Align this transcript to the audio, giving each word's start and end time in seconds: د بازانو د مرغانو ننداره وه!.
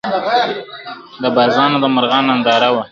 د 1.21 1.23
بازانو 1.35 1.77
د 1.83 1.85
مرغانو 1.95 2.27
ننداره 2.29 2.69
وه!. 2.73 2.79